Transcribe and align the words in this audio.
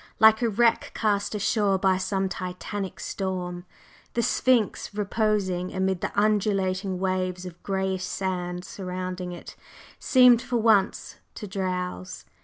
Like 0.19 0.41
a 0.41 0.49
wreck 0.49 0.93
cast 0.95 1.35
ashore 1.35 1.77
by 1.77 1.97
some 1.97 2.27
titanic 2.27 2.99
storm, 2.99 3.65
the 4.15 4.23
Sphinx, 4.23 4.95
reposing 4.95 5.71
amid 5.75 6.01
the 6.01 6.11
undulating 6.19 6.97
waves 6.97 7.45
of 7.45 7.61
grayish 7.61 8.03
sand 8.05 8.65
surrounding 8.65 9.31
it, 9.31 9.55
seemed 9.99 10.41
for 10.41 10.57
once 10.57 11.17
to 11.35 11.45
drowse. 11.45 12.25